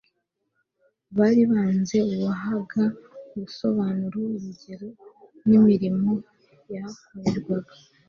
[1.17, 2.81] bari banze uwahaga
[3.33, 4.87] ubusobanuro urusengero
[5.47, 6.11] n'imirimo
[6.73, 7.73] yahakorerwaga.